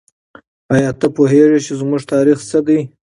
آیا 0.75 0.91
ته 0.99 1.07
پوهېږې 1.15 1.59
چې 1.65 1.73
زموږ 1.79 2.01
تاریخ 2.13 2.37
څه 2.49 2.59
دی؟ 2.67 2.79